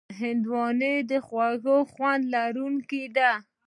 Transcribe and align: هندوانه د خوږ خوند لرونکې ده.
هندوانه 0.19 0.91
د 1.09 1.11
خوږ 1.25 1.63
خوند 1.91 2.23
لرونکې 2.33 3.03
ده. 3.15 3.31